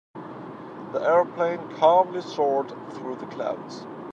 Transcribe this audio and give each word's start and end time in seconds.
The 0.93 0.99
airplane 0.99 1.75
calmly 1.75 2.21
soared 2.21 2.71
through 2.95 3.17
the 3.17 3.27
clouds. 3.27 3.85